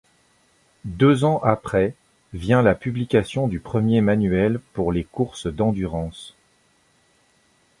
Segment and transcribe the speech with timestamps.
[0.83, 1.93] Deux ans après,
[2.33, 6.35] vient la publication du premier manuel pour les courses d'endurance.